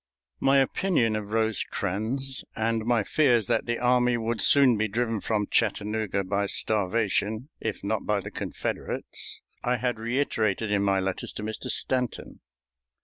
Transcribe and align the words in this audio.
My 0.39 0.57
opinion 0.57 1.15
of 1.15 1.29
Rosecrans 1.29 2.43
and 2.55 2.85
my 2.85 3.03
fears 3.03 3.45
that 3.45 3.67
the 3.67 3.77
army 3.77 4.17
would 4.17 4.41
soon 4.41 4.75
be 4.75 4.87
driven 4.87 5.21
from 5.21 5.45
Chattanooga 5.45 6.23
by 6.23 6.47
starvation, 6.47 7.49
if 7.59 7.83
not 7.83 8.07
by 8.07 8.19
the 8.19 8.31
Confederates, 8.31 9.39
I 9.63 9.77
had 9.77 9.99
reiterated 9.99 10.71
in 10.71 10.81
my 10.81 10.99
letters 10.99 11.31
to 11.33 11.43
Mr. 11.43 11.65
Stanton. 11.65 12.39